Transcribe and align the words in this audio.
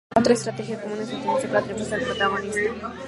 Otra 0.17 0.33
estrategia 0.33 0.81
común 0.81 0.97
es 1.01 1.07
tratar 1.07 1.31
de 1.37 1.41
sacar 1.43 1.61
triunfos 1.63 1.91
al 1.91 2.01
protagonista. 2.01 2.91